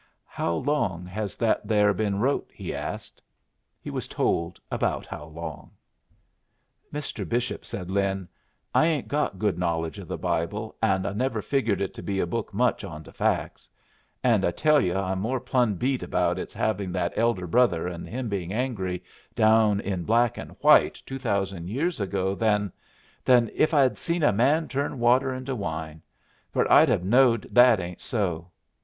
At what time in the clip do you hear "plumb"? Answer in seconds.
15.39-15.75